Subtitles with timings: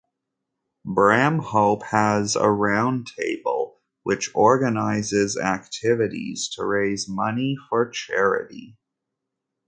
[0.83, 8.77] Bramhope has a Round Table, which organises activities to raise money for charity.